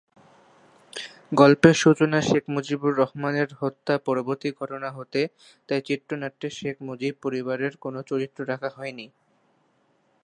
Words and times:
গল্পের 1.33 1.73
সূচনা 1.73 2.19
শেখ 2.21 2.43
মুজিবুর 2.49 2.93
রহমানের 2.95 3.49
হত্যা 3.59 3.95
পরবর্তী 3.99 4.49
ঘটনা 4.51 4.89
হতে, 4.91 5.21
তাই 5.69 5.81
চিত্রনাট্যে 5.81 6.49
শেখ 6.49 6.75
মুজিব 6.81 7.13
পরিবারের 7.21 7.73
কোন 7.77 7.95
চরিত্র 8.01 8.39
রাখা 8.47 8.69
হয়নি। 8.69 9.05